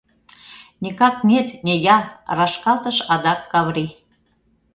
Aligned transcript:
—Никак 0.83 1.15
нет, 1.31 1.47
не 1.65 1.73
я!— 1.95 1.97
рашкалтыш 2.37 2.97
адак 3.13 3.39
Каври. 3.51 3.87